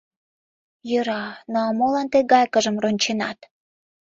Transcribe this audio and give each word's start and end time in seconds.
—Йӧра; 0.89 1.23
ну, 1.51 1.57
а 1.67 1.69
молан 1.77 2.07
тый 2.11 2.23
гайкыжым 2.31 2.75
ронченат? 2.83 3.39